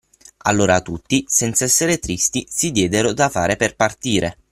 Allora 0.45 0.81
tutti, 0.81 1.23
senza 1.27 1.63
essere 1.65 1.99
tristi, 1.99 2.47
si 2.49 2.71
diedero 2.71 3.13
da 3.13 3.29
fare 3.29 3.55
per 3.55 3.75
partire. 3.75 4.35